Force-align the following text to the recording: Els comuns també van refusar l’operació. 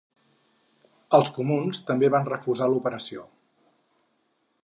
Els 1.17 1.29
comuns 1.35 1.81
també 1.91 2.09
van 2.17 2.27
refusar 2.31 2.71
l’operació. 2.71 3.27